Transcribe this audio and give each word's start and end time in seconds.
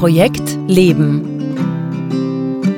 Projekt 0.00 0.56
Leben. 0.66 1.20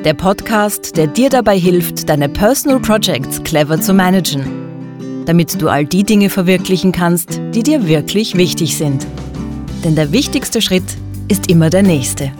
Der 0.04 0.12
Podcast, 0.12 0.96
der 0.96 1.06
dir 1.06 1.30
dabei 1.30 1.56
hilft, 1.56 2.08
deine 2.08 2.28
Personal 2.28 2.80
Projects 2.80 3.40
clever 3.44 3.80
zu 3.80 3.94
managen, 3.94 5.24
damit 5.24 5.62
du 5.62 5.68
all 5.68 5.84
die 5.84 6.02
Dinge 6.02 6.30
verwirklichen 6.30 6.90
kannst, 6.90 7.40
die 7.54 7.62
dir 7.62 7.86
wirklich 7.86 8.36
wichtig 8.36 8.76
sind. 8.76 9.06
Denn 9.84 9.94
der 9.94 10.10
wichtigste 10.10 10.60
Schritt 10.60 10.96
ist 11.28 11.48
immer 11.48 11.70
der 11.70 11.84
nächste. 11.84 12.32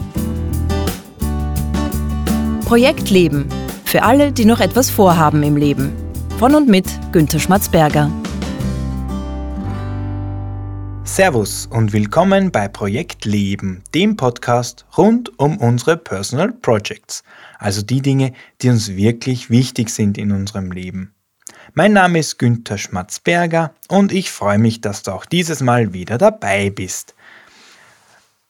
Projekt 2.65 3.09
Leben. 3.09 3.47
Für 3.85 4.03
alle, 4.03 4.33
die 4.33 4.43
noch 4.43 4.59
etwas 4.59 4.89
vorhaben 4.89 5.43
im 5.43 5.55
Leben. 5.55 5.93
Von 6.39 6.55
und 6.55 6.67
mit 6.67 6.87
Günter 7.13 7.39
Schmatzberger. 7.39 8.11
Servus 11.13 11.67
und 11.67 11.93
willkommen 11.93 12.49
bei 12.49 12.67
Projekt 12.67 13.25
Leben, 13.25 13.83
dem 13.93 14.17
Podcast 14.17 14.83
rund 14.97 15.37
um 15.37 15.59
unsere 15.59 15.95
Personal 15.95 16.51
Projects, 16.51 17.21
also 17.59 17.83
die 17.83 18.01
Dinge, 18.01 18.33
die 18.63 18.71
uns 18.71 18.95
wirklich 18.95 19.51
wichtig 19.51 19.91
sind 19.91 20.17
in 20.17 20.31
unserem 20.31 20.71
Leben. 20.71 21.13
Mein 21.75 21.93
Name 21.93 22.17
ist 22.17 22.39
Günther 22.39 22.79
Schmatzberger 22.79 23.75
und 23.89 24.11
ich 24.11 24.31
freue 24.31 24.57
mich, 24.57 24.81
dass 24.81 25.03
du 25.03 25.11
auch 25.11 25.25
dieses 25.25 25.61
Mal 25.61 25.93
wieder 25.93 26.17
dabei 26.17 26.71
bist. 26.71 27.13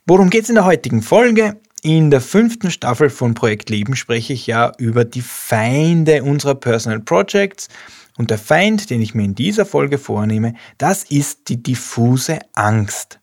Worum 0.05 0.29
geht 0.29 0.43
es 0.43 0.49
in 0.49 0.55
der 0.55 0.63
heutigen 0.63 1.01
Folge? 1.01 1.57
In 1.81 2.11
der 2.11 2.21
fünften 2.21 2.71
Staffel 2.71 3.09
von 3.09 3.33
Projekt 3.33 3.69
Leben 3.71 3.93
spreche 3.97 4.31
ich 4.31 4.47
ja 4.47 4.71
über 4.77 5.03
die 5.03 5.21
Feinde 5.21 6.23
unserer 6.23 6.55
Personal 6.55 7.01
Projects 7.01 7.67
und 8.17 8.29
der 8.29 8.37
Feind, 8.37 8.89
den 8.89 9.01
ich 9.01 9.15
mir 9.15 9.23
in 9.23 9.35
dieser 9.35 9.65
Folge 9.65 9.97
vornehme, 9.97 10.53
das 10.77 11.03
ist 11.03 11.49
die 11.49 11.61
diffuse 11.61 12.39
Angst. 12.53 13.19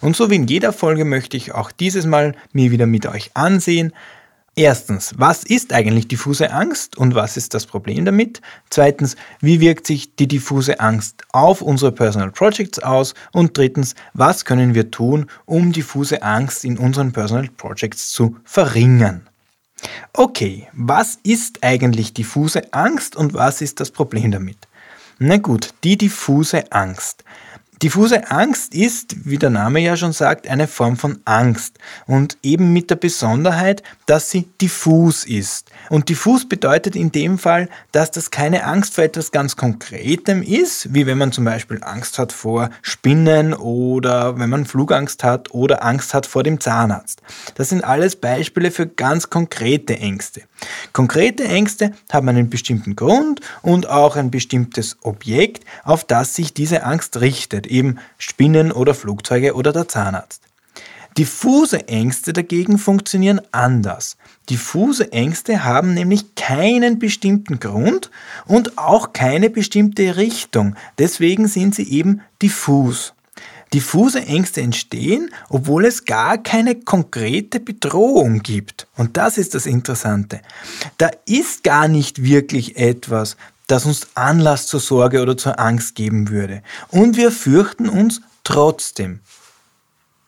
Und 0.00 0.16
so 0.16 0.30
wie 0.30 0.36
in 0.36 0.46
jeder 0.46 0.72
Folge 0.72 1.04
möchte 1.04 1.36
ich 1.36 1.52
auch 1.52 1.72
dieses 1.72 2.06
Mal 2.06 2.34
mir 2.52 2.70
wieder 2.70 2.86
mit 2.86 3.06
euch 3.06 3.30
ansehen. 3.34 3.92
Erstens, 4.56 5.14
was 5.16 5.44
ist 5.44 5.72
eigentlich 5.72 6.08
diffuse 6.08 6.52
Angst 6.52 6.98
und 6.98 7.14
was 7.14 7.36
ist 7.36 7.54
das 7.54 7.66
Problem 7.66 8.04
damit? 8.04 8.42
Zweitens, 8.68 9.16
wie 9.40 9.60
wirkt 9.60 9.86
sich 9.86 10.16
die 10.16 10.26
diffuse 10.26 10.80
Angst 10.80 11.22
auf 11.32 11.62
unsere 11.62 11.92
Personal 11.92 12.32
Projects 12.32 12.78
aus? 12.80 13.14
Und 13.32 13.56
drittens, 13.56 13.94
was 14.12 14.44
können 14.44 14.74
wir 14.74 14.90
tun, 14.90 15.26
um 15.46 15.72
diffuse 15.72 16.22
Angst 16.22 16.64
in 16.64 16.78
unseren 16.78 17.12
Personal 17.12 17.48
Projects 17.56 18.10
zu 18.10 18.36
verringern? 18.44 19.29
Okay, 20.12 20.68
was 20.72 21.18
ist 21.22 21.62
eigentlich 21.62 22.12
diffuse 22.12 22.72
Angst 22.72 23.16
und 23.16 23.34
was 23.34 23.60
ist 23.60 23.80
das 23.80 23.90
Problem 23.90 24.30
damit? 24.30 24.58
Na 25.18 25.36
gut, 25.36 25.74
die 25.84 25.98
diffuse 25.98 26.72
Angst. 26.72 27.24
Diffuse 27.82 28.30
Angst 28.30 28.74
ist, 28.74 29.24
wie 29.24 29.38
der 29.38 29.48
Name 29.48 29.80
ja 29.80 29.96
schon 29.96 30.12
sagt, 30.12 30.46
eine 30.46 30.68
Form 30.68 30.98
von 30.98 31.20
Angst 31.24 31.78
und 32.06 32.36
eben 32.42 32.74
mit 32.74 32.90
der 32.90 32.96
Besonderheit, 32.96 33.82
dass 34.04 34.28
sie 34.28 34.50
diffus 34.60 35.24
ist. 35.24 35.70
Und 35.88 36.10
diffus 36.10 36.46
bedeutet 36.46 36.94
in 36.94 37.10
dem 37.10 37.38
Fall, 37.38 37.70
dass 37.92 38.10
das 38.10 38.30
keine 38.30 38.64
Angst 38.64 38.96
vor 38.96 39.04
etwas 39.04 39.32
ganz 39.32 39.56
Konkretem 39.56 40.42
ist, 40.42 40.92
wie 40.92 41.06
wenn 41.06 41.16
man 41.16 41.32
zum 41.32 41.46
Beispiel 41.46 41.82
Angst 41.82 42.18
hat 42.18 42.34
vor 42.34 42.68
Spinnen 42.82 43.54
oder 43.54 44.38
wenn 44.38 44.50
man 44.50 44.66
Flugangst 44.66 45.24
hat 45.24 45.50
oder 45.54 45.82
Angst 45.82 46.12
hat 46.12 46.26
vor 46.26 46.42
dem 46.42 46.60
Zahnarzt. 46.60 47.22
Das 47.54 47.70
sind 47.70 47.82
alles 47.82 48.14
Beispiele 48.16 48.72
für 48.72 48.88
ganz 48.88 49.30
konkrete 49.30 49.96
Ängste. 49.96 50.42
Konkrete 50.92 51.44
Ängste 51.44 51.92
haben 52.12 52.28
einen 52.28 52.50
bestimmten 52.50 52.94
Grund 52.94 53.40
und 53.62 53.88
auch 53.88 54.16
ein 54.16 54.30
bestimmtes 54.30 54.98
Objekt, 55.00 55.64
auf 55.82 56.04
das 56.04 56.34
sich 56.34 56.52
diese 56.52 56.82
Angst 56.82 57.22
richtet 57.22 57.69
eben 57.70 57.98
Spinnen 58.18 58.72
oder 58.72 58.94
Flugzeuge 58.94 59.54
oder 59.54 59.72
der 59.72 59.88
Zahnarzt. 59.88 60.42
Diffuse 61.18 61.88
Ängste 61.88 62.32
dagegen 62.32 62.78
funktionieren 62.78 63.40
anders. 63.50 64.16
Diffuse 64.48 65.12
Ängste 65.12 65.64
haben 65.64 65.92
nämlich 65.92 66.34
keinen 66.34 66.98
bestimmten 66.98 67.58
Grund 67.58 68.10
und 68.46 68.78
auch 68.78 69.12
keine 69.12 69.50
bestimmte 69.50 70.16
Richtung. 70.16 70.76
Deswegen 70.98 71.48
sind 71.48 71.74
sie 71.74 71.90
eben 71.90 72.20
diffus. 72.40 73.12
Diffuse 73.74 74.20
Ängste 74.26 74.62
entstehen, 74.62 75.30
obwohl 75.48 75.84
es 75.84 76.04
gar 76.04 76.38
keine 76.38 76.74
konkrete 76.74 77.60
Bedrohung 77.60 78.40
gibt. 78.40 78.88
Und 78.96 79.16
das 79.16 79.38
ist 79.38 79.54
das 79.54 79.66
Interessante. 79.66 80.40
Da 80.98 81.10
ist 81.26 81.62
gar 81.62 81.86
nicht 81.86 82.22
wirklich 82.24 82.76
etwas, 82.76 83.36
das 83.70 83.86
uns 83.86 84.08
Anlass 84.14 84.66
zur 84.66 84.80
Sorge 84.80 85.22
oder 85.22 85.36
zur 85.36 85.58
Angst 85.60 85.94
geben 85.94 86.28
würde. 86.28 86.62
Und 86.88 87.16
wir 87.16 87.30
fürchten 87.30 87.88
uns 87.88 88.20
trotzdem. 88.44 89.20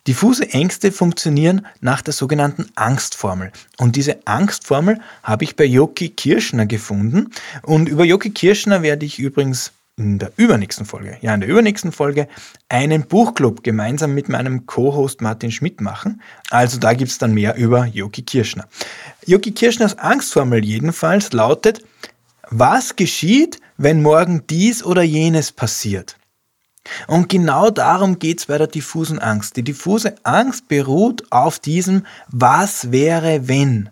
Diffuse 0.06 0.50
Ängste 0.50 0.90
funktionieren 0.90 1.66
nach 1.80 2.02
der 2.02 2.12
sogenannten 2.12 2.66
Angstformel. 2.74 3.52
Und 3.78 3.94
diese 3.94 4.26
Angstformel 4.26 5.00
habe 5.22 5.44
ich 5.44 5.54
bei 5.54 5.64
Joki 5.64 6.08
Kirschner 6.08 6.66
gefunden. 6.66 7.30
Und 7.62 7.88
über 7.88 8.04
Joki 8.04 8.30
Kirschner 8.30 8.82
werde 8.82 9.06
ich 9.06 9.20
übrigens 9.20 9.70
in 9.96 10.18
der 10.18 10.32
übernächsten 10.36 10.86
Folge, 10.86 11.18
ja, 11.20 11.34
in 11.34 11.40
der 11.40 11.48
übernächsten 11.48 11.92
Folge 11.92 12.26
einen 12.68 13.06
Buchclub 13.06 13.62
gemeinsam 13.62 14.14
mit 14.14 14.28
meinem 14.28 14.66
Co-Host 14.66 15.20
Martin 15.20 15.52
Schmidt 15.52 15.80
machen. 15.80 16.20
Also 16.50 16.78
da 16.78 16.94
gibt 16.94 17.10
es 17.10 17.18
dann 17.18 17.34
mehr 17.34 17.54
über 17.56 17.86
Joki 17.86 18.22
Kirschner. 18.22 18.66
Joki 19.26 19.52
Kirschners 19.52 19.98
Angstformel 19.98 20.64
jedenfalls 20.64 21.32
lautet, 21.32 21.82
was 22.54 22.96
geschieht, 22.96 23.60
wenn 23.78 24.02
morgen 24.02 24.46
dies 24.46 24.84
oder 24.84 25.02
jenes 25.02 25.52
passiert? 25.52 26.18
Und 27.06 27.28
genau 27.28 27.70
darum 27.70 28.18
geht 28.18 28.40
es 28.40 28.46
bei 28.46 28.58
der 28.58 28.66
diffusen 28.66 29.18
Angst. 29.18 29.56
Die 29.56 29.62
diffuse 29.62 30.16
Angst 30.24 30.68
beruht 30.68 31.24
auf 31.30 31.58
diesem 31.58 32.04
Was 32.28 32.90
wäre 32.90 33.48
wenn? 33.48 33.90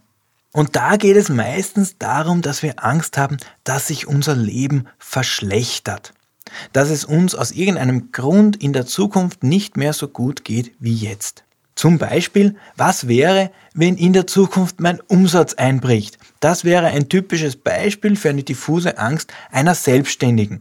Und 0.52 0.76
da 0.76 0.96
geht 0.96 1.16
es 1.16 1.28
meistens 1.28 1.96
darum, 1.98 2.42
dass 2.42 2.62
wir 2.62 2.84
Angst 2.84 3.16
haben, 3.16 3.38
dass 3.64 3.86
sich 3.86 4.06
unser 4.06 4.34
Leben 4.34 4.88
verschlechtert. 4.98 6.12
Dass 6.72 6.90
es 6.90 7.04
uns 7.04 7.34
aus 7.36 7.52
irgendeinem 7.52 8.10
Grund 8.12 8.62
in 8.62 8.72
der 8.72 8.84
Zukunft 8.84 9.44
nicht 9.44 9.76
mehr 9.76 9.92
so 9.92 10.08
gut 10.08 10.44
geht 10.44 10.72
wie 10.80 10.94
jetzt. 10.94 11.44
Zum 11.80 11.96
Beispiel, 11.96 12.56
was 12.76 13.08
wäre, 13.08 13.50
wenn 13.72 13.96
in 13.96 14.12
der 14.12 14.26
Zukunft 14.26 14.80
mein 14.80 15.00
Umsatz 15.08 15.54
einbricht? 15.54 16.18
Das 16.38 16.62
wäre 16.62 16.88
ein 16.88 17.08
typisches 17.08 17.56
Beispiel 17.56 18.16
für 18.16 18.28
eine 18.28 18.42
diffuse 18.42 18.98
Angst 18.98 19.32
einer 19.50 19.74
Selbstständigen. 19.74 20.60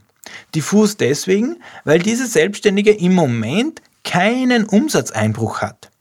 Diffus 0.55 0.95
deswegen, 0.95 1.57
weil 1.83 1.99
diese 1.99 2.25
Selbstständige 2.25 2.93
im 2.93 3.15
Moment 3.15 3.81
keinen 4.05 4.63
Umsatzeinbruch 4.63 5.59
hat. 5.59 5.91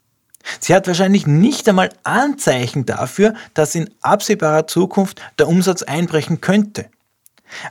Sie 0.60 0.72
hat 0.72 0.86
wahrscheinlich 0.86 1.26
nicht 1.26 1.68
einmal 1.68 1.90
Anzeichen 2.04 2.86
dafür, 2.86 3.34
dass 3.54 3.74
in 3.74 3.90
absehbarer 4.02 4.68
Zukunft 4.68 5.20
der 5.36 5.48
Umsatz 5.48 5.82
einbrechen 5.82 6.40
könnte. 6.40 6.90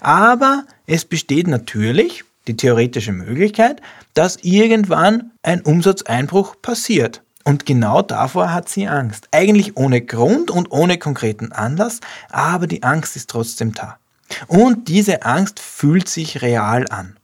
Aber 0.01 0.65
es 0.85 1.05
besteht 1.05 1.47
natürlich 1.47 2.25
die 2.47 2.57
theoretische 2.57 3.13
Möglichkeit, 3.13 3.81
dass 4.13 4.35
irgendwann 4.41 5.31
ein 5.43 5.61
Umsatzeinbruch 5.61 6.61
passiert. 6.61 7.21
Und 7.47 7.65
genau 7.65 8.01
davor 8.01 8.51
hat 8.51 8.67
sie 8.67 8.89
Angst. 8.89 9.29
Eigentlich 9.31 9.77
ohne 9.77 10.01
Grund 10.01 10.51
und 10.51 10.69
ohne 10.69 10.97
konkreten 10.97 11.53
Anlass, 11.53 12.01
aber 12.29 12.67
die 12.67 12.83
Angst 12.83 13.15
ist 13.15 13.29
trotzdem 13.29 13.71
da. 13.71 13.99
Und 14.47 14.89
diese 14.89 15.23
Angst 15.23 15.61
fühlt 15.61 16.09
sich 16.09 16.41
real 16.41 16.85
an. 16.89 17.15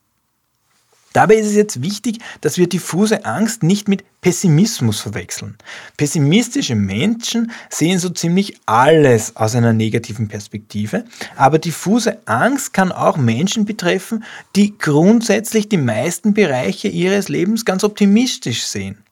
Dabei 1.11 1.35
ist 1.35 1.47
es 1.47 1.55
jetzt 1.55 1.81
wichtig, 1.81 2.19
dass 2.39 2.57
wir 2.57 2.69
diffuse 2.69 3.25
Angst 3.25 3.63
nicht 3.63 3.89
mit 3.89 4.05
Pessimismus 4.21 5.01
verwechseln. 5.01 5.57
Pessimistische 5.97 6.75
Menschen 6.75 7.51
sehen 7.69 7.99
so 7.99 8.07
ziemlich 8.07 8.57
alles 8.65 9.35
aus 9.35 9.55
einer 9.55 9.73
negativen 9.73 10.29
Perspektive, 10.29 11.03
aber 11.35 11.59
diffuse 11.59 12.19
Angst 12.25 12.73
kann 12.73 12.93
auch 12.93 13.17
Menschen 13.17 13.65
betreffen, 13.65 14.23
die 14.55 14.77
grundsätzlich 14.77 15.67
die 15.67 15.75
meisten 15.75 16.33
Bereiche 16.33 16.87
ihres 16.87 17.27
Lebens 17.27 17.65
ganz 17.65 17.83
optimistisch 17.83 18.63
sehen. 18.63 19.02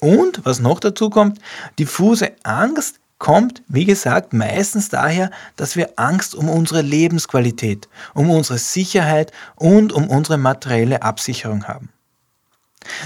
Und, 0.00 0.44
was 0.44 0.60
noch 0.60 0.80
dazu 0.80 1.10
kommt, 1.10 1.38
diffuse 1.78 2.32
Angst 2.42 3.00
kommt, 3.18 3.62
wie 3.68 3.84
gesagt, 3.84 4.32
meistens 4.32 4.88
daher, 4.88 5.30
dass 5.56 5.76
wir 5.76 5.92
Angst 5.96 6.34
um 6.34 6.48
unsere 6.48 6.80
Lebensqualität, 6.80 7.88
um 8.14 8.30
unsere 8.30 8.58
Sicherheit 8.58 9.30
und 9.56 9.92
um 9.92 10.08
unsere 10.08 10.38
materielle 10.38 11.02
Absicherung 11.02 11.68
haben. 11.68 11.90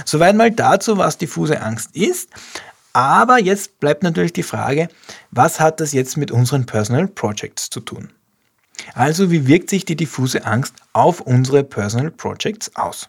Soweit 0.04 0.36
mal 0.36 0.52
dazu, 0.52 0.98
was 0.98 1.18
diffuse 1.18 1.60
Angst 1.60 1.94
ist. 1.94 2.30
Aber 2.92 3.40
jetzt 3.40 3.80
bleibt 3.80 4.04
natürlich 4.04 4.32
die 4.32 4.44
Frage, 4.44 4.88
was 5.32 5.58
hat 5.58 5.80
das 5.80 5.92
jetzt 5.92 6.16
mit 6.16 6.30
unseren 6.30 6.64
Personal 6.64 7.08
Projects 7.08 7.68
zu 7.68 7.80
tun? 7.80 8.10
Also 8.94 9.32
wie 9.32 9.48
wirkt 9.48 9.70
sich 9.70 9.84
die 9.84 9.96
diffuse 9.96 10.44
Angst 10.44 10.74
auf 10.92 11.20
unsere 11.20 11.64
Personal 11.64 12.12
Projects 12.12 12.74
aus? 12.76 13.08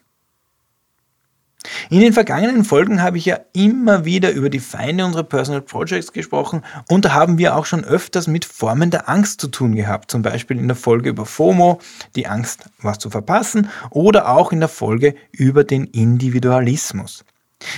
In 1.90 2.00
den 2.00 2.14
vergangenen 2.14 2.64
Folgen 2.64 3.02
habe 3.02 3.18
ich 3.18 3.26
ja 3.26 3.40
immer 3.54 4.06
wieder 4.06 4.32
über 4.32 4.50
die 4.50 4.60
Feinde 4.60 5.06
unserer 5.06 5.24
Personal 5.24 5.62
Projects 5.62 6.14
gesprochen 6.14 6.64
und 6.90 7.06
da 7.06 7.14
haben 7.14 7.38
wir 7.38 7.56
auch 7.56 7.66
schon 7.66 7.84
öfters 7.84 8.28
mit 8.28 8.46
Formen 8.46 8.92
der 8.92 9.10
Angst 9.10 9.42
zu 9.42 9.48
tun 9.48 9.76
gehabt. 9.76 10.12
Zum 10.12 10.22
Beispiel 10.22 10.58
in 10.58 10.68
der 10.68 10.78
Folge 10.78 11.10
über 11.10 11.26
FOMO, 11.26 11.80
die 12.16 12.28
Angst, 12.28 12.66
was 12.82 13.00
zu 13.00 13.10
verpassen, 13.10 13.70
oder 13.90 14.30
auch 14.30 14.52
in 14.52 14.60
der 14.60 14.70
Folge 14.70 15.16
über 15.32 15.64
den 15.64 15.86
Individualismus. 15.86 17.24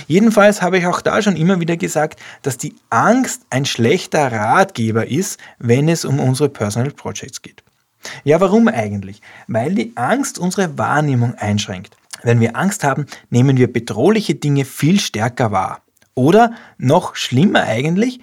Jedenfalls 0.06 0.60
habe 0.60 0.78
ich 0.78 0.86
auch 0.86 1.00
da 1.00 1.22
schon 1.22 1.36
immer 1.36 1.60
wieder 1.60 1.76
gesagt, 1.76 2.20
dass 2.42 2.58
die 2.58 2.74
Angst 2.90 3.42
ein 3.50 3.64
schlechter 3.64 4.30
Ratgeber 4.30 5.06
ist, 5.06 5.38
wenn 5.58 5.88
es 5.88 6.04
um 6.04 6.20
unsere 6.20 6.48
Personal 6.48 6.90
Projects 6.90 7.42
geht. 7.42 7.62
Ja, 8.24 8.40
warum 8.40 8.68
eigentlich? 8.68 9.20
Weil 9.46 9.74
die 9.74 9.92
Angst 9.96 10.38
unsere 10.38 10.78
Wahrnehmung 10.78 11.34
einschränkt. 11.34 11.96
Wenn 12.22 12.40
wir 12.40 12.56
Angst 12.56 12.84
haben, 12.84 13.06
nehmen 13.30 13.56
wir 13.56 13.72
bedrohliche 13.72 14.34
Dinge 14.34 14.64
viel 14.64 15.00
stärker 15.00 15.52
wahr. 15.52 15.82
Oder 16.14 16.52
noch 16.78 17.14
schlimmer 17.14 17.62
eigentlich, 17.62 18.20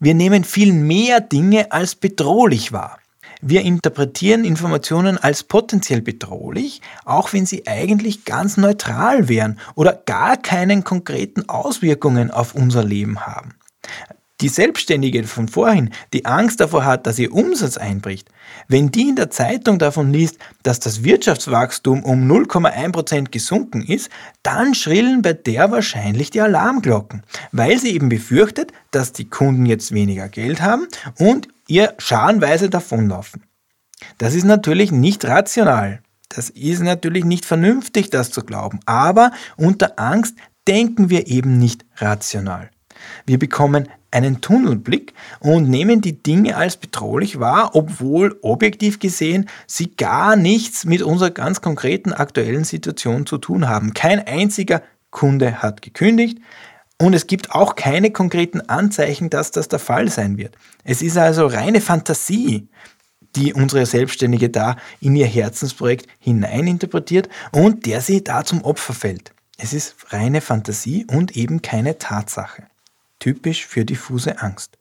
wir 0.00 0.14
nehmen 0.14 0.44
viel 0.44 0.72
mehr 0.72 1.20
Dinge 1.20 1.72
als 1.72 1.94
bedrohlich 1.94 2.72
wahr. 2.72 2.98
Wir 3.40 3.62
interpretieren 3.62 4.44
Informationen 4.44 5.16
als 5.16 5.44
potenziell 5.44 6.02
bedrohlich, 6.02 6.82
auch 7.04 7.32
wenn 7.32 7.46
sie 7.46 7.66
eigentlich 7.66 8.24
ganz 8.24 8.56
neutral 8.56 9.28
wären 9.28 9.60
oder 9.76 9.92
gar 9.92 10.36
keinen 10.36 10.82
konkreten 10.82 11.48
Auswirkungen 11.48 12.32
auf 12.32 12.54
unser 12.54 12.82
Leben 12.82 13.20
haben. 13.20 13.54
Die 14.40 14.48
Selbstständige 14.48 15.24
von 15.24 15.48
vorhin, 15.48 15.90
die 16.12 16.24
Angst 16.24 16.60
davor 16.60 16.84
hat, 16.84 17.08
dass 17.08 17.18
ihr 17.18 17.32
Umsatz 17.32 17.76
einbricht, 17.76 18.28
wenn 18.68 18.92
die 18.92 19.08
in 19.08 19.16
der 19.16 19.30
Zeitung 19.30 19.80
davon 19.80 20.12
liest, 20.12 20.38
dass 20.62 20.78
das 20.78 21.02
Wirtschaftswachstum 21.02 22.04
um 22.04 22.30
0,1% 22.30 23.30
gesunken 23.30 23.82
ist, 23.82 24.10
dann 24.44 24.74
schrillen 24.74 25.22
bei 25.22 25.32
der 25.32 25.72
wahrscheinlich 25.72 26.30
die 26.30 26.40
Alarmglocken, 26.40 27.24
weil 27.50 27.80
sie 27.80 27.90
eben 27.90 28.08
befürchtet, 28.08 28.72
dass 28.92 29.12
die 29.12 29.28
Kunden 29.28 29.66
jetzt 29.66 29.92
weniger 29.92 30.28
Geld 30.28 30.62
haben 30.62 30.86
und 31.18 31.48
ihr 31.66 31.94
scharenweise 31.98 32.70
davonlaufen. 32.70 33.42
Das 34.18 34.34
ist 34.34 34.44
natürlich 34.44 34.92
nicht 34.92 35.24
rational. 35.24 36.00
Das 36.28 36.50
ist 36.50 36.80
natürlich 36.80 37.24
nicht 37.24 37.44
vernünftig, 37.44 38.10
das 38.10 38.30
zu 38.30 38.42
glauben. 38.44 38.78
Aber 38.86 39.32
unter 39.56 39.98
Angst 39.98 40.36
denken 40.68 41.10
wir 41.10 41.26
eben 41.26 41.58
nicht 41.58 41.84
rational. 41.96 42.70
Wir 43.26 43.38
bekommen 43.38 43.88
einen 44.10 44.40
Tunnelblick 44.40 45.12
und 45.40 45.68
nehmen 45.68 46.00
die 46.00 46.22
Dinge 46.22 46.56
als 46.56 46.76
bedrohlich 46.76 47.40
wahr, 47.40 47.70
obwohl 47.74 48.38
objektiv 48.42 48.98
gesehen 48.98 49.48
sie 49.66 49.94
gar 49.96 50.36
nichts 50.36 50.84
mit 50.84 51.02
unserer 51.02 51.30
ganz 51.30 51.60
konkreten 51.60 52.12
aktuellen 52.12 52.64
Situation 52.64 53.26
zu 53.26 53.38
tun 53.38 53.68
haben. 53.68 53.94
Kein 53.94 54.26
einziger 54.26 54.82
Kunde 55.10 55.62
hat 55.62 55.82
gekündigt 55.82 56.38
und 57.00 57.14
es 57.14 57.26
gibt 57.26 57.52
auch 57.52 57.76
keine 57.76 58.10
konkreten 58.10 58.60
Anzeichen, 58.62 59.30
dass 59.30 59.50
das 59.50 59.68
der 59.68 59.78
Fall 59.78 60.08
sein 60.08 60.36
wird. 60.36 60.56
Es 60.84 61.02
ist 61.02 61.16
also 61.16 61.46
reine 61.46 61.80
Fantasie, 61.80 62.68
die 63.36 63.52
unsere 63.52 63.84
Selbstständige 63.86 64.48
da 64.48 64.76
in 65.00 65.14
ihr 65.14 65.26
Herzensprojekt 65.26 66.06
hineininterpretiert 66.18 67.28
und 67.52 67.86
der 67.86 68.00
sie 68.00 68.24
da 68.24 68.44
zum 68.44 68.62
Opfer 68.62 68.94
fällt. 68.94 69.32
Es 69.58 69.72
ist 69.72 69.96
reine 70.12 70.40
Fantasie 70.40 71.06
und 71.10 71.36
eben 71.36 71.62
keine 71.62 71.98
Tatsache 71.98 72.64
typisch 73.18 73.66
für 73.66 73.84
diffuse 73.84 74.40
Angst. 74.40 74.78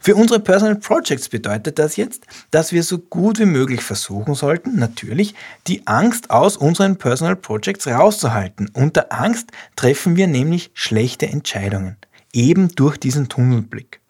Für 0.00 0.14
unsere 0.16 0.40
Personal 0.40 0.76
Projects 0.76 1.28
bedeutet 1.28 1.78
das 1.78 1.96
jetzt, 1.96 2.26
dass 2.50 2.72
wir 2.72 2.82
so 2.82 2.98
gut 2.98 3.38
wie 3.38 3.46
möglich 3.46 3.82
versuchen 3.82 4.34
sollten, 4.34 4.78
natürlich 4.78 5.34
die 5.66 5.86
Angst 5.86 6.30
aus 6.30 6.56
unseren 6.56 6.96
Personal 6.96 7.36
Projects 7.36 7.86
rauszuhalten. 7.86 8.70
Unter 8.72 9.12
Angst 9.12 9.50
treffen 9.76 10.16
wir 10.16 10.26
nämlich 10.26 10.70
schlechte 10.74 11.26
Entscheidungen, 11.26 11.96
eben 12.32 12.68
durch 12.74 12.96
diesen 12.96 13.28
Tunnelblick. 13.28 14.00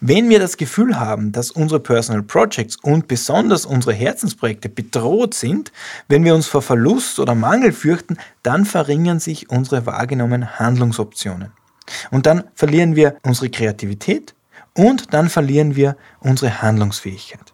Wenn 0.00 0.28
wir 0.28 0.40
das 0.40 0.56
Gefühl 0.56 0.98
haben, 0.98 1.30
dass 1.30 1.52
unsere 1.52 1.78
Personal 1.78 2.22
Projects 2.22 2.76
und 2.76 3.06
besonders 3.06 3.66
unsere 3.66 3.94
Herzensprojekte 3.94 4.68
bedroht 4.68 5.34
sind, 5.34 5.70
wenn 6.08 6.24
wir 6.24 6.34
uns 6.34 6.48
vor 6.48 6.60
Verlust 6.60 7.20
oder 7.20 7.36
Mangel 7.36 7.72
fürchten, 7.72 8.18
dann 8.42 8.64
verringern 8.64 9.20
sich 9.20 9.50
unsere 9.50 9.86
wahrgenommenen 9.86 10.58
Handlungsoptionen. 10.58 11.52
Und 12.10 12.26
dann 12.26 12.44
verlieren 12.54 12.96
wir 12.96 13.16
unsere 13.22 13.50
Kreativität 13.50 14.34
und 14.74 15.12
dann 15.12 15.28
verlieren 15.28 15.76
wir 15.76 15.96
unsere 16.20 16.62
Handlungsfähigkeit. 16.62 17.52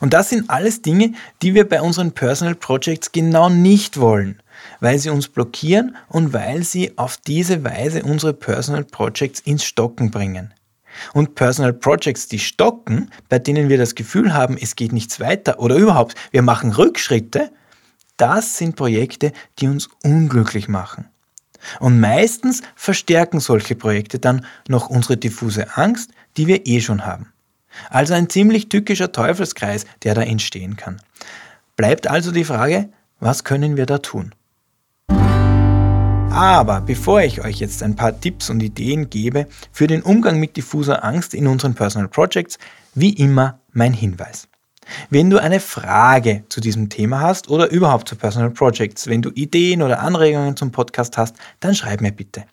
Und 0.00 0.12
das 0.12 0.28
sind 0.28 0.50
alles 0.50 0.82
Dinge, 0.82 1.12
die 1.42 1.54
wir 1.54 1.68
bei 1.68 1.80
unseren 1.80 2.12
Personal 2.12 2.54
Projects 2.54 3.12
genau 3.12 3.48
nicht 3.48 3.98
wollen, 3.98 4.42
weil 4.80 4.98
sie 4.98 5.10
uns 5.10 5.28
blockieren 5.28 5.96
und 6.08 6.32
weil 6.32 6.62
sie 6.62 6.96
auf 6.98 7.16
diese 7.16 7.64
Weise 7.64 8.02
unsere 8.02 8.34
Personal 8.34 8.84
Projects 8.84 9.40
ins 9.40 9.64
Stocken 9.64 10.10
bringen. 10.10 10.52
Und 11.12 11.34
Personal 11.34 11.72
Projects, 11.72 12.28
die 12.28 12.38
stocken, 12.38 13.10
bei 13.28 13.38
denen 13.38 13.68
wir 13.68 13.78
das 13.78 13.94
Gefühl 13.94 14.34
haben, 14.34 14.56
es 14.60 14.74
geht 14.74 14.92
nichts 14.92 15.20
weiter 15.20 15.60
oder 15.60 15.76
überhaupt, 15.76 16.16
wir 16.32 16.42
machen 16.42 16.72
Rückschritte, 16.72 17.50
das 18.16 18.58
sind 18.58 18.74
Projekte, 18.74 19.32
die 19.58 19.68
uns 19.68 19.88
unglücklich 20.02 20.68
machen. 20.68 21.08
Und 21.80 22.00
meistens 22.00 22.62
verstärken 22.74 23.40
solche 23.40 23.74
Projekte 23.74 24.18
dann 24.18 24.44
noch 24.68 24.88
unsere 24.88 25.16
diffuse 25.16 25.76
Angst, 25.76 26.10
die 26.36 26.46
wir 26.46 26.66
eh 26.66 26.80
schon 26.80 27.04
haben. 27.04 27.32
Also 27.90 28.14
ein 28.14 28.30
ziemlich 28.30 28.68
tückischer 28.68 29.12
Teufelskreis, 29.12 29.86
der 30.02 30.14
da 30.14 30.22
entstehen 30.22 30.76
kann. 30.76 31.00
Bleibt 31.76 32.08
also 32.08 32.32
die 32.32 32.44
Frage, 32.44 32.88
was 33.20 33.44
können 33.44 33.76
wir 33.76 33.86
da 33.86 33.98
tun? 33.98 34.34
Aber 36.30 36.80
bevor 36.80 37.22
ich 37.22 37.44
euch 37.44 37.58
jetzt 37.58 37.82
ein 37.82 37.96
paar 37.96 38.20
Tipps 38.20 38.50
und 38.50 38.62
Ideen 38.62 39.10
gebe 39.10 39.46
für 39.72 39.86
den 39.86 40.02
Umgang 40.02 40.38
mit 40.38 40.56
diffuser 40.56 41.04
Angst 41.04 41.34
in 41.34 41.46
unseren 41.46 41.74
Personal 41.74 42.08
Projects, 42.08 42.58
wie 42.94 43.12
immer 43.12 43.60
mein 43.72 43.92
Hinweis. 43.92 44.47
Wenn 45.10 45.30
du 45.30 45.38
eine 45.38 45.60
Frage 45.60 46.44
zu 46.48 46.60
diesem 46.60 46.88
Thema 46.88 47.20
hast 47.20 47.48
oder 47.48 47.70
überhaupt 47.70 48.08
zu 48.08 48.16
Personal 48.16 48.50
Projects, 48.50 49.06
wenn 49.06 49.22
du 49.22 49.30
Ideen 49.30 49.82
oder 49.82 50.00
Anregungen 50.00 50.56
zum 50.56 50.72
Podcast 50.72 51.16
hast, 51.16 51.36
dann 51.60 51.74
schreib 51.74 52.00
mir 52.00 52.12
bitte. 52.12 52.44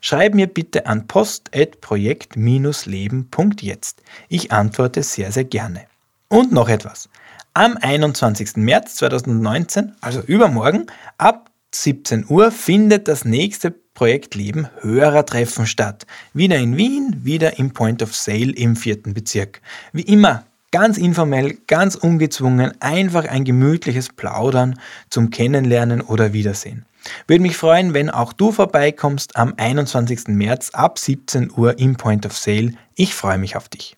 Schreib 0.00 0.34
mir 0.34 0.46
bitte 0.46 0.86
an 0.86 1.06
post.projekt-leben.jetzt. 1.06 4.02
Ich 4.28 4.52
antworte 4.52 5.02
sehr, 5.02 5.32
sehr 5.32 5.44
gerne. 5.44 5.86
Und 6.28 6.52
noch 6.52 6.68
etwas. 6.68 7.08
Am 7.52 7.76
21. 7.76 8.56
März 8.56 8.96
2019, 8.96 9.94
also 10.00 10.20
übermorgen, 10.20 10.86
ab 11.18 11.50
17 11.74 12.26
Uhr 12.28 12.50
findet 12.50 13.08
das 13.08 13.24
nächste 13.24 13.70
Projekt 13.70 14.34
Leben 14.34 14.68
Hörertreffen 14.80 15.66
statt. 15.66 16.06
Wieder 16.32 16.56
in 16.56 16.76
Wien, 16.76 17.20
wieder 17.22 17.58
im 17.58 17.72
Point 17.72 18.02
of 18.02 18.14
Sale 18.14 18.52
im 18.52 18.74
vierten 18.74 19.14
Bezirk. 19.14 19.60
Wie 19.92 20.02
immer 20.02 20.44
Ganz 20.74 20.98
informell, 20.98 21.56
ganz 21.68 21.94
ungezwungen, 21.94 22.72
einfach 22.80 23.26
ein 23.26 23.44
gemütliches 23.44 24.08
Plaudern 24.08 24.76
zum 25.08 25.30
Kennenlernen 25.30 26.00
oder 26.00 26.32
Wiedersehen. 26.32 26.84
Würde 27.28 27.42
mich 27.42 27.56
freuen, 27.56 27.94
wenn 27.94 28.10
auch 28.10 28.32
du 28.32 28.50
vorbeikommst 28.50 29.36
am 29.36 29.54
21. 29.56 30.26
März 30.26 30.70
ab 30.70 30.98
17 30.98 31.52
Uhr 31.56 31.78
im 31.78 31.94
Point 31.94 32.26
of 32.26 32.36
Sale. 32.36 32.72
Ich 32.96 33.14
freue 33.14 33.38
mich 33.38 33.54
auf 33.54 33.68
dich. 33.68 33.96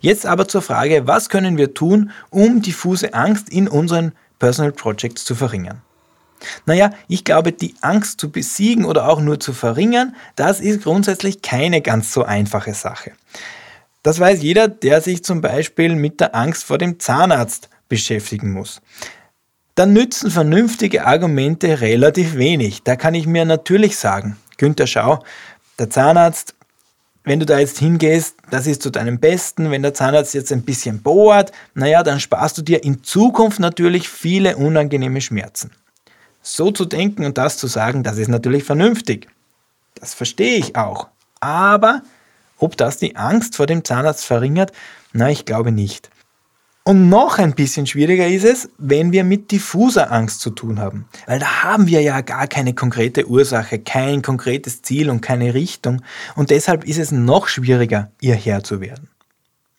Jetzt 0.00 0.26
aber 0.26 0.48
zur 0.48 0.62
Frage, 0.62 1.06
was 1.06 1.28
können 1.28 1.56
wir 1.56 1.74
tun, 1.74 2.10
um 2.30 2.60
diffuse 2.60 3.14
Angst 3.14 3.48
in 3.48 3.68
unseren 3.68 4.14
Personal 4.40 4.72
Projects 4.72 5.24
zu 5.24 5.36
verringern? 5.36 5.80
Naja, 6.66 6.90
ich 7.06 7.22
glaube, 7.22 7.52
die 7.52 7.76
Angst 7.82 8.18
zu 8.18 8.32
besiegen 8.32 8.84
oder 8.84 9.08
auch 9.08 9.20
nur 9.20 9.38
zu 9.38 9.52
verringern, 9.52 10.16
das 10.34 10.58
ist 10.58 10.82
grundsätzlich 10.82 11.40
keine 11.40 11.82
ganz 11.82 12.12
so 12.12 12.24
einfache 12.24 12.74
Sache. 12.74 13.12
Das 14.02 14.18
weiß 14.18 14.42
jeder, 14.42 14.68
der 14.68 15.00
sich 15.00 15.24
zum 15.24 15.40
Beispiel 15.40 15.94
mit 15.94 16.20
der 16.20 16.34
Angst 16.34 16.64
vor 16.64 16.78
dem 16.78 16.98
Zahnarzt 16.98 17.68
beschäftigen 17.88 18.52
muss. 18.52 18.80
Dann 19.74 19.92
nützen 19.92 20.30
vernünftige 20.30 21.06
Argumente 21.06 21.80
relativ 21.80 22.36
wenig. 22.36 22.82
Da 22.82 22.96
kann 22.96 23.14
ich 23.14 23.26
mir 23.26 23.44
natürlich 23.44 23.96
sagen, 23.96 24.36
Günther 24.58 24.86
Schau, 24.86 25.24
der 25.78 25.88
Zahnarzt, 25.88 26.54
wenn 27.24 27.38
du 27.38 27.46
da 27.46 27.58
jetzt 27.58 27.78
hingehst, 27.78 28.36
das 28.50 28.66
ist 28.66 28.82
zu 28.82 28.90
deinem 28.90 29.20
Besten. 29.20 29.70
Wenn 29.70 29.82
der 29.82 29.94
Zahnarzt 29.94 30.34
jetzt 30.34 30.52
ein 30.52 30.62
bisschen 30.62 31.02
bohrt, 31.02 31.52
naja, 31.74 32.02
dann 32.02 32.20
sparst 32.20 32.58
du 32.58 32.62
dir 32.62 32.82
in 32.82 33.04
Zukunft 33.04 33.60
natürlich 33.60 34.08
viele 34.08 34.56
unangenehme 34.56 35.20
Schmerzen. 35.20 35.70
So 36.42 36.72
zu 36.72 36.84
denken 36.84 37.24
und 37.24 37.38
das 37.38 37.56
zu 37.56 37.68
sagen, 37.68 38.02
das 38.02 38.18
ist 38.18 38.28
natürlich 38.28 38.64
vernünftig. 38.64 39.28
Das 39.94 40.12
verstehe 40.12 40.56
ich 40.56 40.74
auch. 40.74 41.06
Aber 41.38 42.02
ob 42.62 42.76
das 42.76 42.98
die 42.98 43.16
Angst 43.16 43.56
vor 43.56 43.66
dem 43.66 43.84
Zahnarzt 43.84 44.24
verringert? 44.24 44.72
Na, 45.12 45.30
ich 45.30 45.44
glaube 45.44 45.72
nicht. 45.72 46.10
Und 46.84 47.08
noch 47.08 47.38
ein 47.38 47.54
bisschen 47.54 47.86
schwieriger 47.86 48.26
ist 48.26 48.44
es, 48.44 48.68
wenn 48.76 49.12
wir 49.12 49.22
mit 49.22 49.52
diffuser 49.52 50.10
Angst 50.10 50.40
zu 50.40 50.50
tun 50.50 50.80
haben. 50.80 51.06
Weil 51.26 51.38
da 51.38 51.62
haben 51.62 51.86
wir 51.86 52.02
ja 52.02 52.20
gar 52.22 52.48
keine 52.48 52.74
konkrete 52.74 53.28
Ursache, 53.28 53.78
kein 53.78 54.20
konkretes 54.22 54.82
Ziel 54.82 55.08
und 55.08 55.20
keine 55.20 55.54
Richtung. 55.54 56.02
Und 56.34 56.50
deshalb 56.50 56.84
ist 56.84 56.98
es 56.98 57.12
noch 57.12 57.46
schwieriger, 57.46 58.10
ihr 58.20 58.34
Herr 58.34 58.64
zu 58.64 58.80
werden. 58.80 59.08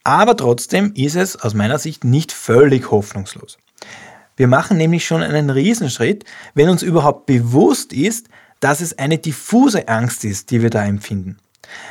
Aber 0.02 0.36
trotzdem 0.36 0.92
ist 0.94 1.16
es 1.16 1.36
aus 1.36 1.52
meiner 1.52 1.78
Sicht 1.78 2.04
nicht 2.04 2.32
völlig 2.32 2.90
hoffnungslos. 2.90 3.58
Wir 4.36 4.48
machen 4.48 4.78
nämlich 4.78 5.06
schon 5.06 5.22
einen 5.22 5.50
Riesenschritt, 5.50 6.24
wenn 6.54 6.68
uns 6.68 6.82
überhaupt 6.82 7.26
bewusst 7.26 7.92
ist, 7.92 8.28
dass 8.60 8.80
es 8.80 8.98
eine 8.98 9.18
diffuse 9.18 9.88
Angst 9.88 10.24
ist, 10.24 10.50
die 10.50 10.62
wir 10.62 10.70
da 10.70 10.84
empfinden. 10.84 11.36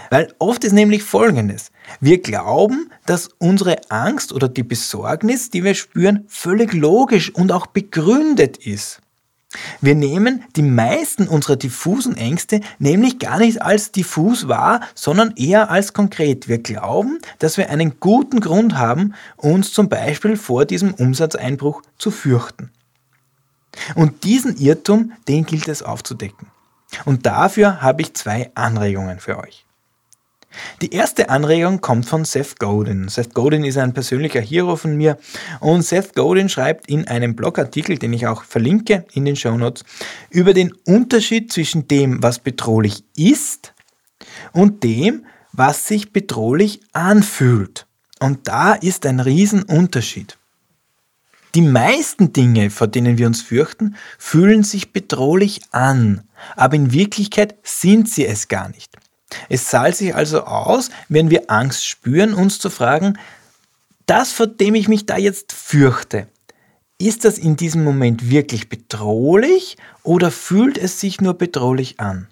Weil 0.09 0.33
oft 0.39 0.63
ist 0.63 0.73
nämlich 0.73 1.03
Folgendes. 1.03 1.71
Wir 1.99 2.21
glauben, 2.21 2.91
dass 3.05 3.29
unsere 3.39 3.89
Angst 3.89 4.31
oder 4.31 4.47
die 4.47 4.63
Besorgnis, 4.63 5.49
die 5.49 5.63
wir 5.63 5.75
spüren, 5.75 6.25
völlig 6.27 6.73
logisch 6.73 7.33
und 7.33 7.51
auch 7.51 7.67
begründet 7.67 8.57
ist. 8.57 9.01
Wir 9.81 9.95
nehmen 9.95 10.43
die 10.55 10.63
meisten 10.63 11.27
unserer 11.27 11.55
diffusen 11.55 12.17
Ängste 12.17 12.61
nämlich 12.79 13.19
gar 13.19 13.39
nicht 13.39 13.61
als 13.61 13.91
diffus 13.91 14.47
wahr, 14.47 14.81
sondern 14.95 15.33
eher 15.35 15.69
als 15.69 15.93
konkret. 15.93 16.47
Wir 16.47 16.57
glauben, 16.57 17.19
dass 17.39 17.57
wir 17.57 17.69
einen 17.69 17.99
guten 17.99 18.39
Grund 18.39 18.77
haben, 18.77 19.13
uns 19.35 19.71
zum 19.71 19.89
Beispiel 19.89 20.37
vor 20.37 20.65
diesem 20.65 20.93
Umsatzeinbruch 20.93 21.81
zu 21.97 22.11
fürchten. 22.11 22.71
Und 23.95 24.23
diesen 24.23 24.57
Irrtum, 24.57 25.13
den 25.27 25.45
gilt 25.45 25.67
es 25.67 25.81
aufzudecken. 25.81 26.47
Und 27.05 27.25
dafür 27.25 27.81
habe 27.81 28.01
ich 28.01 28.13
zwei 28.13 28.51
Anregungen 28.55 29.19
für 29.19 29.39
euch. 29.39 29.65
Die 30.81 30.93
erste 30.93 31.29
Anregung 31.29 31.81
kommt 31.81 32.05
von 32.05 32.25
Seth 32.25 32.59
Godin. 32.59 33.07
Seth 33.07 33.33
Godin 33.33 33.63
ist 33.65 33.77
ein 33.77 33.93
persönlicher 33.93 34.41
Hero 34.41 34.75
von 34.75 34.95
mir 34.95 35.17
und 35.59 35.81
Seth 35.81 36.13
Godin 36.13 36.49
schreibt 36.49 36.87
in 36.87 37.07
einem 37.07 37.35
Blogartikel, 37.35 37.97
den 37.97 38.13
ich 38.13 38.27
auch 38.27 38.43
verlinke 38.43 39.05
in 39.13 39.25
den 39.25 39.35
Show 39.35 39.57
Notes, 39.57 39.83
über 40.29 40.53
den 40.53 40.73
Unterschied 40.85 41.51
zwischen 41.51 41.87
dem, 41.87 42.21
was 42.21 42.39
bedrohlich 42.39 43.03
ist 43.15 43.73
und 44.51 44.83
dem, 44.83 45.25
was 45.53 45.87
sich 45.87 46.13
bedrohlich 46.13 46.81
anfühlt. 46.93 47.87
Und 48.19 48.47
da 48.47 48.73
ist 48.73 49.05
ein 49.05 49.19
Riesenunterschied. 49.19 50.37
Die 51.55 51.61
meisten 51.61 52.33
Dinge, 52.33 52.71
vor 52.71 52.87
denen 52.87 53.17
wir 53.17 53.27
uns 53.27 53.41
fürchten, 53.41 53.95
fühlen 54.17 54.63
sich 54.63 54.91
bedrohlich 54.91 55.61
an, 55.71 56.23
aber 56.55 56.75
in 56.75 56.93
Wirklichkeit 56.93 57.55
sind 57.63 58.09
sie 58.09 58.25
es 58.25 58.47
gar 58.47 58.69
nicht. 58.69 58.95
Es 59.49 59.65
zahlt 59.65 59.95
sich 59.95 60.15
also 60.15 60.43
aus, 60.43 60.89
wenn 61.09 61.29
wir 61.29 61.51
Angst 61.51 61.85
spüren, 61.85 62.33
uns 62.33 62.59
zu 62.59 62.69
fragen, 62.69 63.17
das, 64.05 64.31
vor 64.31 64.47
dem 64.47 64.75
ich 64.75 64.87
mich 64.87 65.05
da 65.05 65.17
jetzt 65.17 65.53
fürchte, 65.53 66.27
ist 66.97 67.25
das 67.25 67.37
in 67.37 67.55
diesem 67.55 67.83
Moment 67.83 68.29
wirklich 68.29 68.69
bedrohlich 68.69 69.77
oder 70.03 70.31
fühlt 70.31 70.77
es 70.77 70.99
sich 70.99 71.21
nur 71.21 71.35
bedrohlich 71.35 71.99
an? 71.99 72.27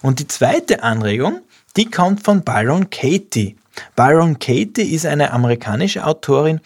Und 0.00 0.18
die 0.18 0.28
zweite 0.28 0.82
Anregung, 0.82 1.40
die 1.76 1.90
kommt 1.90 2.24
von 2.24 2.42
Byron 2.42 2.90
Katie. 2.90 3.56
Byron 3.96 4.38
Katie 4.38 4.94
ist 4.94 5.06
eine 5.06 5.32
amerikanische 5.32 6.04
Autorin, 6.04 6.60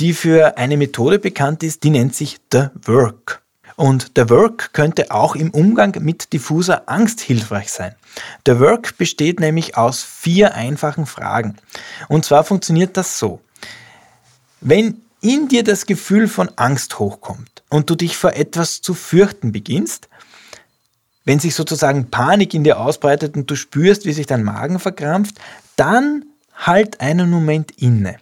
die 0.00 0.12
für 0.12 0.58
eine 0.58 0.76
Methode 0.76 1.18
bekannt 1.18 1.62
ist, 1.62 1.82
die 1.82 1.90
nennt 1.90 2.14
sich 2.14 2.38
The 2.52 2.68
Work. 2.84 3.42
Und 3.76 4.16
der 4.16 4.30
Work 4.30 4.72
könnte 4.72 5.10
auch 5.10 5.36
im 5.36 5.50
Umgang 5.50 5.94
mit 6.00 6.32
diffuser 6.32 6.84
Angst 6.86 7.20
hilfreich 7.20 7.70
sein. 7.70 7.94
Der 8.46 8.58
Work 8.58 8.96
besteht 8.96 9.38
nämlich 9.38 9.76
aus 9.76 10.02
vier 10.02 10.54
einfachen 10.54 11.04
Fragen. 11.04 11.56
Und 12.08 12.24
zwar 12.24 12.44
funktioniert 12.44 12.96
das 12.96 13.18
so. 13.18 13.40
Wenn 14.62 15.02
in 15.20 15.48
dir 15.48 15.62
das 15.62 15.86
Gefühl 15.86 16.28
von 16.28 16.50
Angst 16.56 16.98
hochkommt 16.98 17.62
und 17.68 17.90
du 17.90 17.94
dich 17.94 18.16
vor 18.16 18.32
etwas 18.32 18.80
zu 18.80 18.94
fürchten 18.94 19.52
beginnst, 19.52 20.08
wenn 21.24 21.40
sich 21.40 21.54
sozusagen 21.54 22.10
Panik 22.10 22.54
in 22.54 22.64
dir 22.64 22.78
ausbreitet 22.80 23.36
und 23.36 23.50
du 23.50 23.56
spürst, 23.56 24.06
wie 24.06 24.12
sich 24.12 24.26
dein 24.26 24.44
Magen 24.44 24.78
verkrampft, 24.78 25.36
dann 25.74 26.24
halt 26.54 27.00
einen 27.00 27.28
Moment 27.30 27.72
inne. 27.72 28.16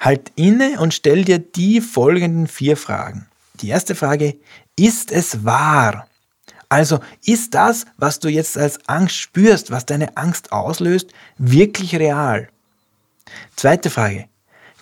Halt 0.00 0.32
inne 0.36 0.80
und 0.80 0.94
stell 0.94 1.24
dir 1.24 1.38
die 1.38 1.80
folgenden 1.80 2.46
vier 2.46 2.76
Fragen. 2.76 3.26
Die 3.60 3.68
erste 3.68 3.94
Frage, 3.94 4.36
ist 4.76 5.12
es 5.12 5.44
wahr? 5.44 6.08
Also 6.68 7.00
ist 7.24 7.54
das, 7.54 7.84
was 7.98 8.18
du 8.18 8.28
jetzt 8.28 8.56
als 8.56 8.78
Angst 8.88 9.16
spürst, 9.16 9.70
was 9.70 9.84
deine 9.84 10.16
Angst 10.16 10.52
auslöst, 10.52 11.12
wirklich 11.36 11.94
real? 11.96 12.48
Zweite 13.56 13.90
Frage. 13.90 14.26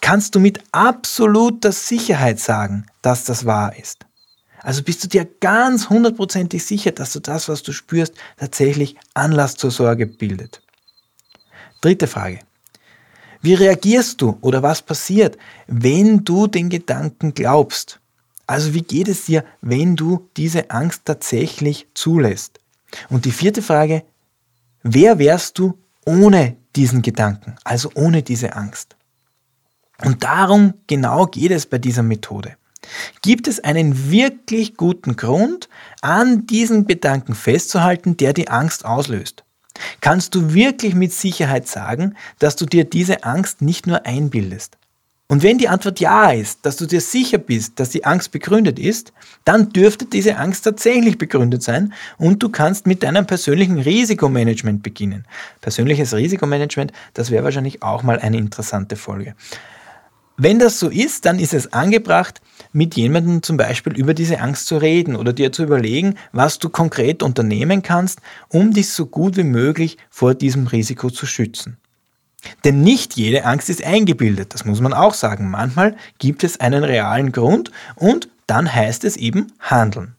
Kannst 0.00 0.34
du 0.34 0.40
mit 0.40 0.62
absoluter 0.72 1.72
Sicherheit 1.72 2.38
sagen, 2.38 2.86
dass 3.02 3.24
das 3.24 3.44
wahr 3.44 3.76
ist? 3.76 4.06
Also 4.62 4.82
bist 4.82 5.02
du 5.02 5.08
dir 5.08 5.24
ganz 5.40 5.88
hundertprozentig 5.90 6.64
sicher, 6.64 6.92
dass 6.92 7.12
du 7.12 7.20
das, 7.20 7.48
was 7.48 7.62
du 7.62 7.72
spürst, 7.72 8.14
tatsächlich 8.36 8.96
Anlass 9.14 9.56
zur 9.56 9.70
Sorge 9.70 10.06
bildet? 10.06 10.62
Dritte 11.80 12.06
Frage. 12.06 12.40
Wie 13.42 13.54
reagierst 13.54 14.20
du 14.20 14.36
oder 14.42 14.62
was 14.62 14.82
passiert, 14.82 15.38
wenn 15.66 16.24
du 16.24 16.46
den 16.46 16.68
Gedanken 16.68 17.32
glaubst? 17.32 18.00
Also 18.46 18.74
wie 18.74 18.82
geht 18.82 19.08
es 19.08 19.26
dir, 19.26 19.44
wenn 19.62 19.96
du 19.96 20.28
diese 20.36 20.70
Angst 20.70 21.02
tatsächlich 21.04 21.86
zulässt? 21.94 22.58
Und 23.08 23.24
die 23.24 23.30
vierte 23.30 23.62
Frage, 23.62 24.02
wer 24.82 25.18
wärst 25.18 25.58
du 25.58 25.78
ohne 26.04 26.56
diesen 26.76 27.00
Gedanken, 27.00 27.56
also 27.64 27.90
ohne 27.94 28.22
diese 28.22 28.56
Angst? 28.56 28.96
Und 30.04 30.24
darum 30.24 30.74
genau 30.86 31.26
geht 31.26 31.52
es 31.52 31.66
bei 31.66 31.78
dieser 31.78 32.02
Methode. 32.02 32.56
Gibt 33.22 33.46
es 33.48 33.60
einen 33.60 34.10
wirklich 34.10 34.76
guten 34.76 35.16
Grund, 35.16 35.68
an 36.00 36.46
diesen 36.46 36.86
Gedanken 36.86 37.34
festzuhalten, 37.34 38.16
der 38.16 38.32
die 38.32 38.48
Angst 38.48 38.84
auslöst? 38.84 39.44
Kannst 40.00 40.34
du 40.34 40.54
wirklich 40.54 40.94
mit 40.94 41.12
Sicherheit 41.12 41.68
sagen, 41.68 42.14
dass 42.38 42.56
du 42.56 42.66
dir 42.66 42.84
diese 42.84 43.24
Angst 43.24 43.62
nicht 43.62 43.86
nur 43.86 44.06
einbildest? 44.06 44.76
Und 45.30 45.44
wenn 45.44 45.58
die 45.58 45.68
Antwort 45.68 46.00
ja 46.00 46.32
ist, 46.32 46.66
dass 46.66 46.76
du 46.76 46.86
dir 46.86 47.00
sicher 47.00 47.38
bist, 47.38 47.78
dass 47.78 47.90
die 47.90 48.04
Angst 48.04 48.32
begründet 48.32 48.80
ist, 48.80 49.12
dann 49.44 49.68
dürfte 49.70 50.04
diese 50.04 50.36
Angst 50.36 50.64
tatsächlich 50.64 51.18
begründet 51.18 51.62
sein 51.62 51.92
und 52.18 52.42
du 52.42 52.48
kannst 52.48 52.88
mit 52.88 53.04
deinem 53.04 53.26
persönlichen 53.26 53.78
Risikomanagement 53.78 54.82
beginnen. 54.82 55.24
Persönliches 55.60 56.14
Risikomanagement, 56.14 56.92
das 57.14 57.30
wäre 57.30 57.44
wahrscheinlich 57.44 57.80
auch 57.80 58.02
mal 58.02 58.18
eine 58.18 58.38
interessante 58.38 58.96
Folge. 58.96 59.36
Wenn 60.42 60.58
das 60.58 60.78
so 60.78 60.88
ist, 60.88 61.26
dann 61.26 61.38
ist 61.38 61.52
es 61.52 61.74
angebracht, 61.74 62.40
mit 62.72 62.96
jemandem 62.96 63.42
zum 63.42 63.58
Beispiel 63.58 63.92
über 63.92 64.14
diese 64.14 64.40
Angst 64.40 64.68
zu 64.68 64.78
reden 64.78 65.14
oder 65.14 65.34
dir 65.34 65.52
zu 65.52 65.64
überlegen, 65.64 66.14
was 66.32 66.58
du 66.58 66.70
konkret 66.70 67.22
unternehmen 67.22 67.82
kannst, 67.82 68.20
um 68.48 68.72
dich 68.72 68.88
so 68.88 69.04
gut 69.04 69.36
wie 69.36 69.44
möglich 69.44 69.98
vor 70.08 70.32
diesem 70.32 70.66
Risiko 70.66 71.10
zu 71.10 71.26
schützen. 71.26 71.76
Denn 72.64 72.80
nicht 72.80 73.18
jede 73.18 73.44
Angst 73.44 73.68
ist 73.68 73.84
eingebildet, 73.84 74.54
das 74.54 74.64
muss 74.64 74.80
man 74.80 74.94
auch 74.94 75.12
sagen. 75.12 75.50
Manchmal 75.50 75.94
gibt 76.18 76.42
es 76.42 76.58
einen 76.58 76.84
realen 76.84 77.32
Grund 77.32 77.70
und 77.94 78.30
dann 78.46 78.74
heißt 78.74 79.04
es 79.04 79.18
eben 79.18 79.52
handeln. 79.60 80.16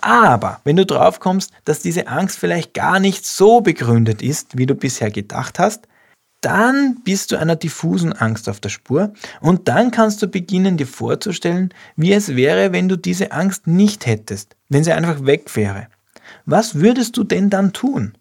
Aber 0.00 0.62
wenn 0.64 0.76
du 0.76 0.86
drauf 0.86 1.20
kommst, 1.20 1.52
dass 1.66 1.80
diese 1.80 2.08
Angst 2.08 2.38
vielleicht 2.38 2.72
gar 2.72 3.00
nicht 3.00 3.26
so 3.26 3.60
begründet 3.60 4.22
ist, 4.22 4.56
wie 4.56 4.64
du 4.64 4.74
bisher 4.74 5.10
gedacht 5.10 5.58
hast, 5.58 5.86
dann 6.40 6.98
bist 7.04 7.32
du 7.32 7.36
einer 7.36 7.56
diffusen 7.56 8.12
Angst 8.12 8.48
auf 8.48 8.60
der 8.60 8.68
Spur 8.68 9.12
und 9.40 9.68
dann 9.68 9.90
kannst 9.90 10.22
du 10.22 10.28
beginnen 10.28 10.76
dir 10.76 10.86
vorzustellen, 10.86 11.72
wie 11.96 12.12
es 12.12 12.36
wäre, 12.36 12.72
wenn 12.72 12.88
du 12.88 12.96
diese 12.96 13.32
Angst 13.32 13.66
nicht 13.66 14.06
hättest, 14.06 14.56
wenn 14.68 14.84
sie 14.84 14.92
einfach 14.92 15.24
weg 15.24 15.54
wäre. 15.56 15.88
Was 16.44 16.76
würdest 16.76 17.16
du 17.16 17.24
denn 17.24 17.50
dann 17.50 17.72
tun? 17.72 18.12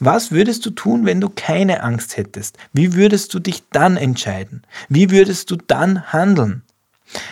Was 0.00 0.32
würdest 0.32 0.66
du 0.66 0.70
tun, 0.70 1.06
wenn 1.06 1.20
du 1.20 1.28
keine 1.28 1.82
Angst 1.82 2.16
hättest? 2.16 2.58
Wie 2.72 2.94
würdest 2.94 3.32
du 3.34 3.38
dich 3.38 3.62
dann 3.70 3.96
entscheiden? 3.96 4.62
Wie 4.88 5.10
würdest 5.10 5.50
du 5.50 5.56
dann 5.56 6.12
handeln? 6.12 6.62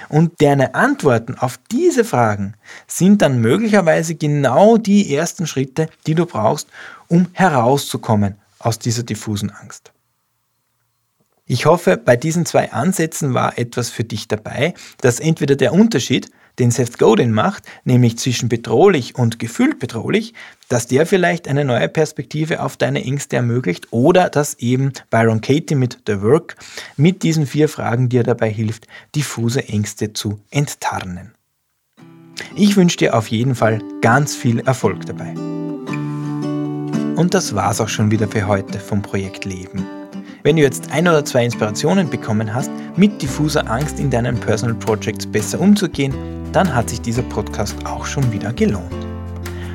Und 0.08 0.40
deine 0.42 0.74
Antworten 0.74 1.36
auf 1.36 1.58
diese 1.70 2.04
Fragen 2.04 2.54
sind 2.86 3.22
dann 3.22 3.40
möglicherweise 3.40 4.14
genau 4.14 4.76
die 4.76 5.14
ersten 5.14 5.46
Schritte, 5.46 5.88
die 6.06 6.14
du 6.14 6.26
brauchst, 6.26 6.68
um 7.06 7.28
herauszukommen 7.32 8.36
aus 8.58 8.78
dieser 8.78 9.04
diffusen 9.04 9.50
Angst. 9.50 9.92
Ich 11.50 11.64
hoffe, 11.64 11.96
bei 11.96 12.14
diesen 12.14 12.44
zwei 12.44 12.72
Ansätzen 12.72 13.32
war 13.32 13.58
etwas 13.58 13.88
für 13.88 14.04
dich 14.04 14.28
dabei, 14.28 14.74
dass 15.00 15.18
entweder 15.18 15.56
der 15.56 15.72
Unterschied 15.72 16.30
den 16.58 16.70
Seth 16.70 16.98
Godin 16.98 17.32
macht, 17.32 17.64
nämlich 17.84 18.18
zwischen 18.18 18.50
bedrohlich 18.50 19.14
und 19.14 19.38
gefühlt 19.38 19.78
bedrohlich, 19.78 20.34
dass 20.68 20.88
der 20.88 21.06
vielleicht 21.06 21.48
eine 21.48 21.64
neue 21.64 21.88
Perspektive 21.88 22.62
auf 22.62 22.76
deine 22.76 23.02
Ängste 23.02 23.36
ermöglicht 23.36 23.86
oder 23.92 24.28
dass 24.28 24.54
eben 24.58 24.92
Byron 25.08 25.40
Katie 25.40 25.74
mit 25.74 25.98
The 26.06 26.20
Work 26.20 26.56
mit 26.98 27.22
diesen 27.22 27.46
vier 27.46 27.70
Fragen 27.70 28.10
dir 28.10 28.24
dabei 28.24 28.50
hilft, 28.50 28.86
diffuse 29.16 29.66
Ängste 29.68 30.12
zu 30.12 30.40
enttarnen. 30.50 31.32
Ich 32.56 32.76
wünsche 32.76 32.98
dir 32.98 33.16
auf 33.16 33.28
jeden 33.28 33.54
Fall 33.54 33.80
ganz 34.02 34.34
viel 34.34 34.60
Erfolg 34.60 35.06
dabei. 35.06 35.32
Und 37.16 37.32
das 37.32 37.54
war's 37.54 37.80
auch 37.80 37.88
schon 37.88 38.10
wieder 38.10 38.28
für 38.28 38.46
heute 38.46 38.78
vom 38.78 39.00
Projekt 39.00 39.46
Leben. 39.46 39.97
Wenn 40.44 40.54
du 40.54 40.62
jetzt 40.62 40.92
ein 40.92 41.08
oder 41.08 41.24
zwei 41.24 41.44
Inspirationen 41.44 42.08
bekommen 42.08 42.54
hast, 42.54 42.70
mit 42.96 43.20
diffuser 43.20 43.68
Angst 43.68 43.98
in 43.98 44.08
deinen 44.08 44.38
Personal 44.38 44.76
Projects 44.76 45.26
besser 45.26 45.60
umzugehen, 45.60 46.14
dann 46.52 46.72
hat 46.72 46.90
sich 46.90 47.00
dieser 47.00 47.22
Podcast 47.22 47.74
auch 47.84 48.06
schon 48.06 48.32
wieder 48.32 48.52
gelohnt. 48.52 48.94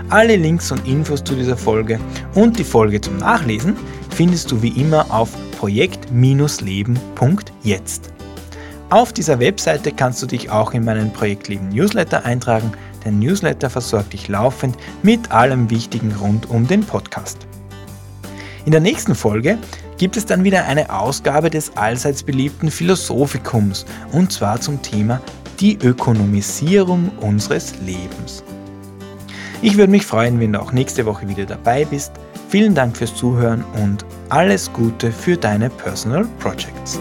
Alle 0.09 0.37
Links 0.37 0.71
und 0.71 0.87
Infos 0.87 1.21
zu 1.21 1.35
dieser 1.35 1.57
Folge 1.57 1.99
und 2.35 2.57
die 2.57 2.63
Folge 2.63 3.01
zum 3.01 3.17
Nachlesen 3.17 3.75
findest 4.11 4.49
du 4.51 4.61
wie 4.61 4.79
immer 4.79 5.05
auf 5.13 5.31
projekt-leben.jetzt. 5.59 8.13
Auf 8.89 9.11
dieser 9.11 9.39
Webseite 9.39 9.91
kannst 9.91 10.21
du 10.21 10.27
dich 10.27 10.49
auch 10.49 10.73
in 10.73 10.85
meinen 10.85 11.11
Projektleben 11.11 11.67
Newsletter 11.69 12.23
eintragen. 12.25 12.71
Der 13.03 13.11
Newsletter 13.11 13.69
versorgt 13.69 14.13
dich 14.13 14.29
laufend 14.29 14.77
mit 15.01 15.29
allem 15.31 15.69
Wichtigen 15.69 16.15
rund 16.21 16.49
um 16.49 16.65
den 16.67 16.85
Podcast. 16.85 17.47
In 18.65 18.71
der 18.71 18.81
nächsten 18.81 19.13
Folge 19.13 19.57
gibt 20.03 20.17
es 20.17 20.25
dann 20.25 20.43
wieder 20.43 20.65
eine 20.65 20.89
Ausgabe 20.89 21.49
des 21.49 21.77
allseits 21.77 22.23
beliebten 22.23 22.69
Philosophikums 22.69 23.85
und 24.11 24.33
zwar 24.33 24.59
zum 24.59 24.81
Thema 24.81 25.21
die 25.61 25.77
Ökonomisierung 25.77 27.09
unseres 27.21 27.73
Lebens. 27.85 28.43
Ich 29.61 29.77
würde 29.77 29.91
mich 29.91 30.05
freuen, 30.05 30.41
wenn 30.41 30.51
du 30.51 30.61
auch 30.61 30.73
nächste 30.73 31.05
Woche 31.05 31.29
wieder 31.29 31.45
dabei 31.45 31.85
bist. 31.85 32.11
Vielen 32.49 32.75
Dank 32.75 32.97
fürs 32.97 33.15
Zuhören 33.15 33.63
und 33.81 34.03
alles 34.27 34.73
Gute 34.73 35.09
für 35.09 35.37
deine 35.37 35.69
Personal 35.69 36.25
Projects. 36.37 36.99